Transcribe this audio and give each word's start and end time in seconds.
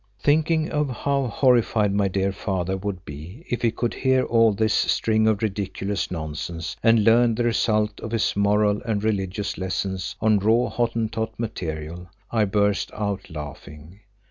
Thinking 0.19 0.71
of 0.71 0.89
how 0.89 1.27
horrified 1.27 1.93
my 1.93 2.07
dear 2.07 2.31
father 2.31 2.75
would 2.75 3.05
be 3.05 3.45
if 3.51 3.61
he 3.61 3.69
could 3.69 3.93
hear 3.93 4.23
all 4.23 4.51
this 4.51 4.73
string 4.73 5.27
of 5.27 5.43
ridiculous 5.43 6.09
nonsense 6.09 6.75
and 6.81 7.03
learn 7.03 7.35
the 7.35 7.43
result 7.43 7.99
of 7.99 8.09
his 8.09 8.35
moral 8.35 8.81
and 8.81 9.03
religious 9.03 9.59
lessons 9.59 10.15
on 10.19 10.39
raw 10.39 10.69
Hottentot 10.69 11.33
material, 11.39 12.09
I 12.31 12.45
burst 12.45 12.91
out 12.95 13.29
laughing. 13.29 13.99